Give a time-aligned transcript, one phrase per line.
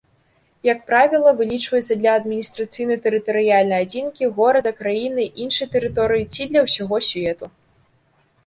[0.67, 7.45] Як правіла, вылічваецца для адміністрацыйна-тэрытарыяльнай адзінкі, горада, краіны, іншай тэрыторыі ці для ўсяго свету.